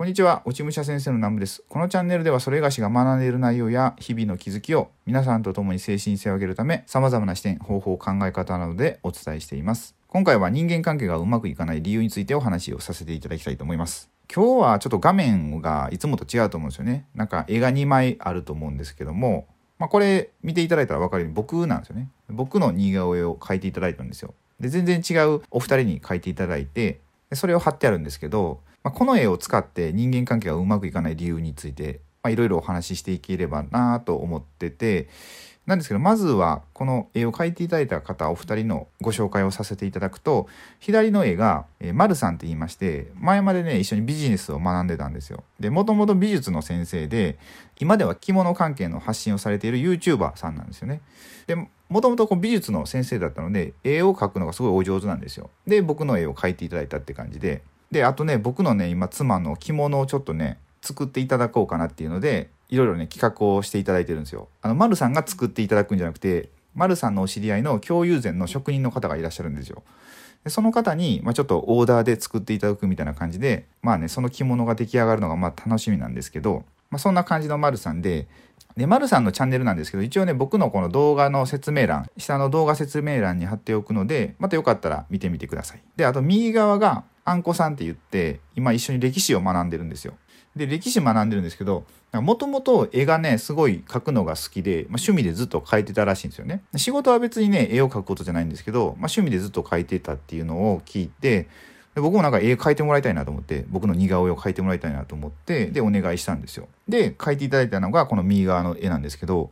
[0.00, 1.62] こんにちは、落ち武者先生の南部です。
[1.68, 9.94] このチャンネルではそれがしが学んでいる内容や日々の気づきを皆さんと共に精神性を上げるため様々な視点、方法、考え方などでお伝えしています。
[10.08, 14.08] 今回は人間関係がうまくいかない理由についてお話をさせていただきたいと思います。
[14.34, 17.04] 今日はちょっと画面がいつもと違うと思うんですよね。
[17.14, 19.48] なんか絵が2枚あると思うんですけども、
[19.78, 22.08] まあ、これ見ていただいたら分かるように僕なんですよね。
[22.30, 24.32] 僕の似顔絵を描いていただいたんですよ。
[24.60, 27.00] で、全然違うお二人に描いていただいて、
[27.34, 35.08] それを貼ってあるんですけど、まあ、この絵を使って人間関係がうまくいかない理由についていろいろお話ししていければなと思ってて
[35.66, 40.48] なんですけどまずはこの絵を描いていただいた方お二人のご紹介をさせていただくと
[40.80, 45.44] 左の絵が、丸さんって言いまして前までね一緒にビジネスを学んでたんですよ。
[45.60, 47.38] でもともと美術の先生で
[47.78, 51.02] 今では着物関係の発信をされている YouTuber さんなんですよね。
[51.46, 55.50] でもともと美術の先生だったので絵を描くのがすごいお上手なんですよ。
[55.66, 64.48] で僕の絵を描いていただいたって感じでであとね僕のね今妻の着物をちょっとね作っていただこうかなっていうのでいろいろね企画をしていただいてるんですよ。
[64.62, 69.82] あの丸さんが作っていただくんじゃなくて丸さんのお知り合いの共有前の職人の方がいらっしゃるんですよ。
[70.44, 78.26] でその方に、まあ、ちょっとオーダーで作っていただくみたいな感じでまあねその着物が出来上がるのがまあ楽しみなんですけど、まあ、そんな感じの丸さんで
[78.76, 85.82] で、丸さんのチャンネルなんですけど、一応ね、僕のこの動画の説明欄、下の動画説明欄に貼っておくので、またよかったら見てみてください。
[85.96, 90.14] で、あと右側が、あんこさんって言って、今一緒に歴史を学んでるんですよ。
[90.56, 96.64] で、歴史学んでるんですけど、もともと絵がね、すごい描くのが好きで、まあ、趣味でずっと描いてたらしいんですよね。
[96.74, 101.46] 仕事は別にね、絵を描くことじゃないんですけど、まあ、趣味でずっと描いてたっていうのを聞いて、
[101.94, 106.68] で僕もなんか絵描いてもらいたいなと思って、僕の似顔絵を描いてもらいたいなと思って、で、お願いしたんですよ。
[106.88, 109.50] で、描いていただいたのがこの右側の絵なんですけど、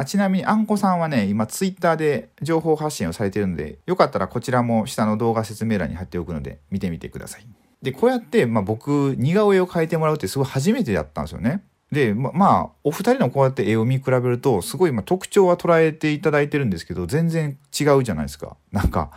[0.00, 7.46] あちなみにあんこさんはね、今ツイッターで情報発信をされてるので、よかったらこちらも下の動画説明欄に貼っておくので、見てみてください。
[7.82, 11.62] で、こうやって、まあ、僕、似顔絵を描いてもらうってすごい初めてやったんですよね。
[11.92, 18.56] で、ま、まあ、お二人のこうやって絵を見比べると、すごい、ま特徴は捉えていただいてるんですけど、全然違うじゃないですか。
[18.72, 19.10] なんか、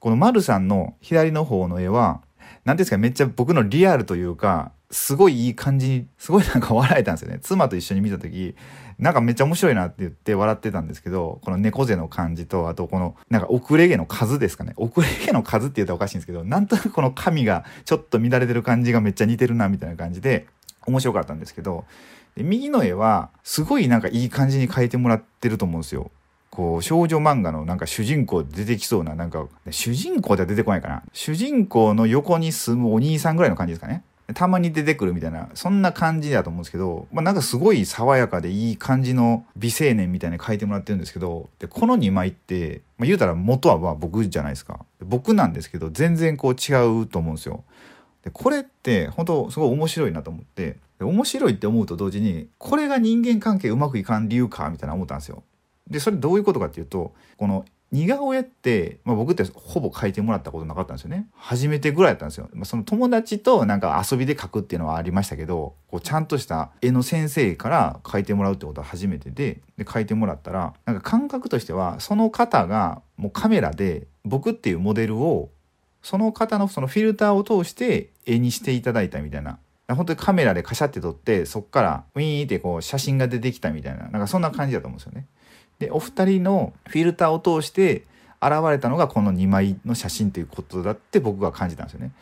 [0.00, 2.20] この丸さんの左の方の絵は、
[2.64, 7.38] 何ですか、めっちゃ僕のリアルというか、すごいいい感じに、すごいなんか笑えたんですよね。
[7.40, 8.54] 妻と一緒に見た時、
[8.98, 14.72] なんかめっちゃ面白いなって言って笑ってたんですけど、この猫背の感じと、あとこの、なんか遅れ毛の数ですかね。
[14.76, 20.46] 遅れ毛の数って言ったらおかしいんですけど、なんとなくこの髪がちょっと乱れてる感じがめっちゃ似てるな、みたいな感じで、
[20.86, 21.84] 面白かったんですけど、
[22.36, 26.10] で右の絵は、すごいなんかいい感じに描いてもらってると思うんですよ。
[26.56, 34.02] こう少女漫画のなんか主人公出てきそうななんか主人公では出てこないかな主人公の横に住むお兄さんぐらいの感じですかね
[34.34, 44.84] たまに出てくるみたいなそんな感じだと思うんですけど、まあ、なんかすごい爽やかでいい感じの美青年みたいに書いてもらってるんですけどでこの2枚って、まあ、言うたら元はまあ僕じゃないですか。
[45.00, 47.62] 僕なんですけど全然こう違うと思うんですよ。
[48.24, 55.44] でこれって本当すごい面白いなと思って面白いって思うと同時にこれが人間関係うまくいかん理由かみたいな思ったんですよ。
[55.88, 61.28] でそれどういうことかっていうとこの似顔絵って、まあ、僕ってほぼ描いてもらったことなかったんですよね。
[61.36, 75.50] 初めてぐらいだったんですよ、まあ、その友達となんか遊びで描くっていうのはありましたけどこうちゃんとした絵の先生から描いてもらうってことは初めてでで描いてもらったらなんか感覚としてはその方がもうカメラで僕っていうモデルを
[76.02, 79.58] その方のそのフィルターを通して絵にしていただいたみたいな。
[79.88, 84.08] 本当にカメラでカシャって撮ってそっからウィーンってこう写真が出てきたみたいな。
[84.08, 85.26] なんかそんな感じだと思うんですよね。
[85.78, 88.04] でお二人のフィルターを通して
[88.40, 92.12] 現れたのがこの2枚の写真ということだって僕が感じたんですよね。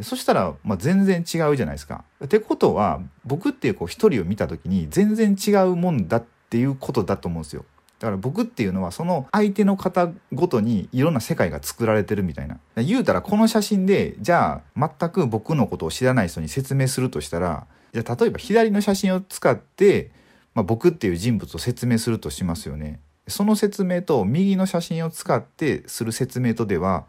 [0.00, 2.04] そしたら、まあ、全然違うじゃないですか。
[2.24, 7.64] ってことは僕っていう一人を見た時に全然違うもんだっていうことだと思うんですよ。
[8.00, 12.58] だから僕っていうのはその相手の方ごとにいろんな世界が作られてるみたいな。
[12.76, 20.10] 言うたらこの写真でじゃあ全く僕のことを知らない人に説明するとしたらじゃあ例えば左の写真を使って
[20.54, 23.00] まあ、僕っていう人物を説明するとしますよね。
[23.26, 27.06] その説明と右の写真を使ってする説明とでは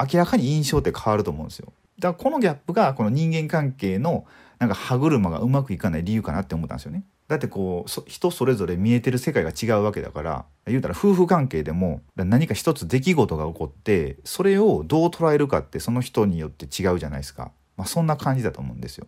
[0.00, 1.72] 明らかに印象って変わると思うんですよ。
[1.98, 4.24] だからこのギャップがこの人間関係の
[4.58, 7.04] なんか歯車がうまくいかない理由かなって思ったんですよね。
[7.28, 17.52] だってこう人それぞれ見えてる世界が違うわけだから言うたら夫婦関係でも何か一つ出来事が起こってそれをどう捉えるかってその人によって違うじゃないですか。
[17.76, 19.06] まあ、そんな感じだと思うんですよ。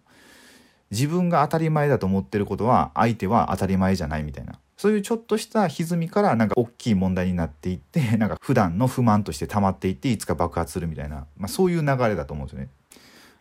[0.91, 12.71] 自分が当たり前だと思ってることは相手は当たり前じゃないみたいなそういうちょっとした歪みからなんか大きい問題になっていってなんか普段の不満として溜まっていっていつか爆発するみたいな、まあ、そういう流れだと思うんですよね。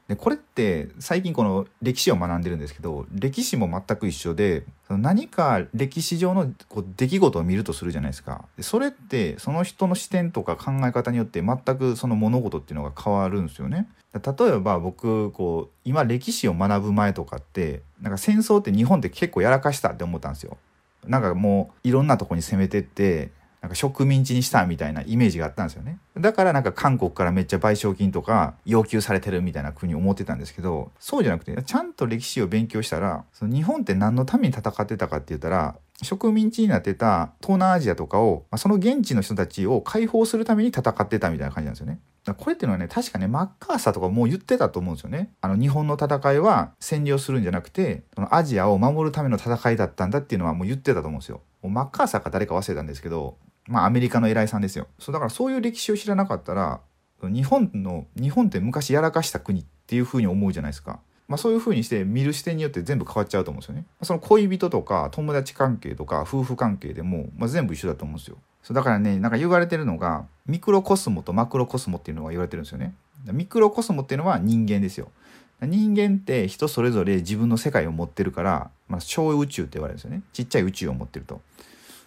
[0.10, 13.88] でこれって最近この歴史を学んでるんですけど歴史も全く一緒で何か歴史上のこう出来事を見るとするじゃないですかそれってその人の視点とか考え方によって全くその物事っていうのが変わるんですよね。
[14.14, 20.58] 例えば僕こう今歴史を学ぶ前とかってなんか戦争って日本って結構やらかしたって思ったんですよ。
[21.06, 23.30] なんかもういろんなとこに攻めてって
[23.62, 26.00] なんか植民地にしたみたいなイメージがあったんですよね。
[26.18, 42.00] だからなんか韓国からめっちゃ賠償金とか要求されてるみたいな国思ってたんですけど、そうじゃなくて、ちゃんと歴史を勉強したら、その日本って何のために戦ってたかって言ったら、植民地になってた東南アジアとかを、まあ、その現地の人たちを解放するために戦ってたみたいな感じなんですよね。
[42.38, 45.32] これっていうのはね、確かね、マッカーサーとかもう言ってたと思うんですよね。
[45.42, 51.42] あの、日本の戦いは占領するんじゃなくて、そのアジアを守るための戦いだったんだっていうのはもう言ってたと思うんですよ。
[51.64, 53.38] マッカーサーか誰か忘れたんですけど、
[53.70, 54.88] まあアメリカの偉いさんですよ。
[54.98, 56.82] そうだからそういう歴史を知らなかったら、
[57.22, 61.00] 日本の、日本って昔やらかした国っていうふうに思うじゃないですか。
[61.28, 63.86] まあそういうふうにして見る視点によって全部変わっちゃうと思うんですよね。
[64.02, 68.38] その恋人とか友達関係とか夫婦関係でも、まあ、全部一緒だと思うんですよ。
[68.64, 72.96] そうだからね、なんか言われてるのが、ミクロコスモとマクロコスモっていうのが言われてるんですよね。
[73.32, 75.12] ミクロコスモっていうのは人間ですよ。
[75.62, 80.24] 人間って人それぞれ自分の世界を持ってるから、まあ、小宇宙って言われるんですよね。
[80.34, 81.42] ちっちゃい宇宙を持ってると。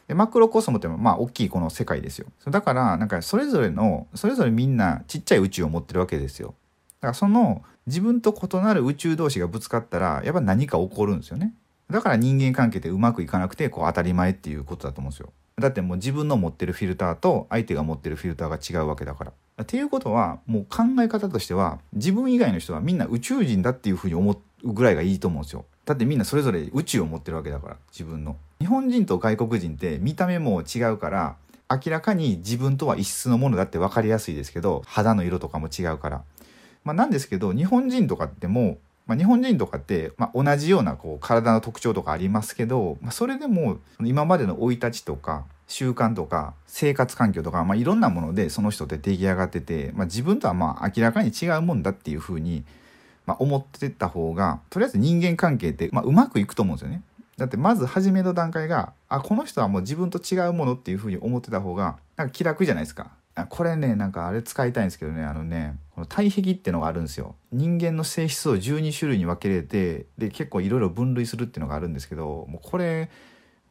[0.08, 2.26] でマクロコスモってまあ大きいこの世界ですよ。
[2.49, 6.54] だからなんかそれぞれのそれぞれみんなちっちゃい宇宙を持ってるわけですよ。
[7.00, 11.54] だからその自分と異なる宇宙同士がぶつかったらやっぱ何か起こるんですよね。
[11.90, 15.32] だから人間関係ってうまくいかなくてこう当たり前っていうことだと思うんですよ。
[15.58, 19.32] だってもう自分の持ってるフィルターと相手が持ってるフィルターが違うわけだから。
[19.62, 24.32] っていうことはもう考え方としては自分以外の人はみんな宇宙人だっていうふうに思
[24.62, 25.66] うぐらいがいいと思うんですよ。
[25.84, 28.37] だってみんなそれぞれ宇宙を持ってるわけだから自分の。
[28.61, 31.37] 日本人と外国人って見た目も違うから
[31.69, 36.23] 明らかに自分とは異質のものだって分かりやすいですけど肌の色とかも違うから。
[36.84, 52.64] まあ、なんですけど日本人とかってもまあ、日本人とかって、まあ、同じようなこう体の特徴とかありますけど、まあ、それでも今までの生い立ちとか習慣とか生活環境とか、まあ、いろんなものでその人って出来上がってて、まあ、自分とはまあ明らかに違うもんだっていうふうに、
[53.26, 57.02] まあ、思ってた方がとりあえず人間関係って、まあ、うまくいくと思うんですよね。
[57.36, 63.10] だってまず初めの段階があこの人はもう自分と違うものっていうふうに思ってた方がなんか気楽じゃないですか。
[63.48, 73.10] これねなんかあれ使いたいんですけどねあのねこの体壁ってのがあるんですよ人間の性質を12種類に分けれてで結構いろいろ分類するっていうのがあるんですけどもうこれ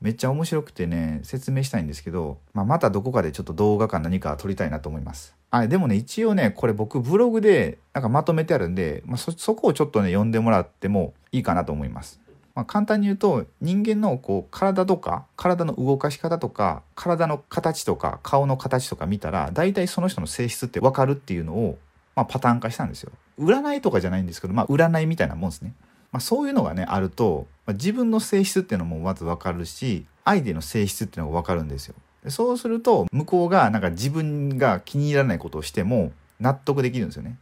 [0.02, 12.20] めっちゃ面白くてね説明したいんですけど、まあ、またどこかでちょっと動画か何か撮りたいなと思いますあでもね一応ねこれ僕ブログでなんかまとめてあるんで、まあ、そそこをちょっとね読んでもらってもいいかなと思います
[12.56, 21.78] まあ、簡単に言うと人間のこう体とか体の動かし方とか体の形とか顔の形とか見たら大体その人の性質って分かるっていうのを、
[22.16, 23.12] まあ、パターン化したんですよ。
[23.40, 25.74] 占いとかじゃないんですけど、まあ、占いみたいなもんですね。
[26.12, 31.96] まあ、そういうのがねあると、まあ、自分の性質っていうのもまず分かるし相手の性質っていうのが分かるんですよ。
[32.28, 37.38] そうすると向こうがなんか自分が気に入らないことをしても納得できるんですよね。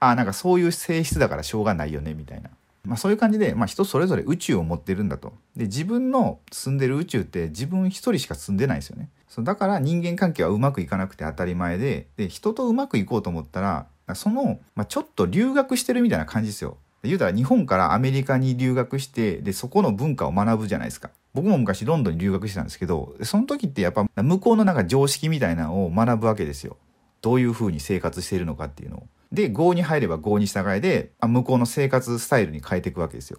[0.00, 2.50] ああなんかそういう性質だからしょうがないよねみたいな。
[2.84, 5.32] まあ、そういう感じで、まあ、人それぞれ宇宙を持ってるんだと。
[5.56, 9.08] で自分の住んでる宇宙って自分一人しか住んでないですよね。
[9.28, 16.76] そうだから人間関係はうまくいかなくて当たり前でで人とうまくいこうと思ったらその、まあ、ちょっと留学してるみたいな感じですよ。
[17.08, 21.10] 言うたら日本からアメリカに留学してでそこの文化を学ぶじゃないですか。
[21.34, 26.76] 僕も昔ロンドンに留学してたんですけどその時ってやっぱ向こうのなんか常識みたいなのを学ぶわけですよ。
[27.24, 29.06] どういうふうに生活しているのかっていうのを。
[29.32, 33.38] で、合に入れば合に従いで、向こうの生活スタイルに変えていくわけですよ。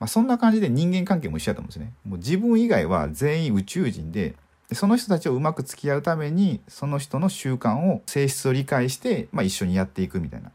[0.00, 1.92] まあ、そんな感じで人間関係も一緒だと思うんですね。
[2.04, 4.34] もう自分以外は全員宇宙人で、
[4.72, 10.50] その人たちをうまく付き合うために、その人の習慣を、性質を理解して、まあ、一緒にやっていくみたいな。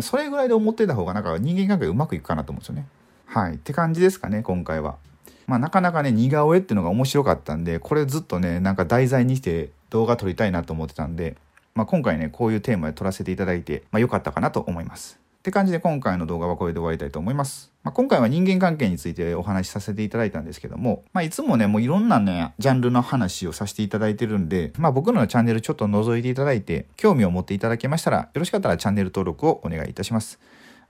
[0.00, 2.86] それぐらいで思ってた方が、なんか人間関係うまくいくかなと思うんですよね。
[3.26, 3.54] はい。
[3.54, 4.96] って感じですかね、今回は。
[5.46, 11.36] まあ、なかなかね、似顔絵っていうのが面白かったんで、これずっとね、なんか題材にして動画撮りたいなと思ってたんで、
[11.74, 15.18] まあ、今回ね、こういうテーマで撮らせていただいて、まあ、良かったかなと思います。
[15.44, 17.70] って感じで今回の動画はこれで終わりたいと思います。
[17.82, 30.40] まあ、今回は人間関係についてお話しさせていただいたんですけども、まあ、いつもね、もういろんなね、ジャンルの話をさせていただいてるんで、まあ、僕のチャンネルちょっと覗いていただいて、興味を持っていただけましたら、よろしかったらチャンネル登録をお願いいたします。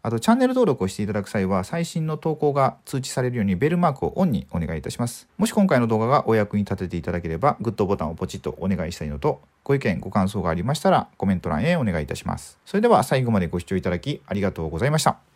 [0.06, 5.26] あと、チャンネル登録をしていただく際は、最新の投稿が通知されるようにベルマークをオンにお願いいたします。
[5.38, 12.58] もし今回の動画がお役に立てていただければ、グッドボタンをポチッとお願いしたいのと、ご意見、ご感想がありましたら、コメント欄へお願いいたします。
[12.66, 15.33] それでは最後までご視聴いただきありがとうございました。